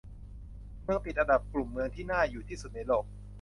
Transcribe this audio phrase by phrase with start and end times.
[0.83, 3.05] เมืองติดอันดับกลุ่มเมืองที่น่าอยู่ที่สุดในโลก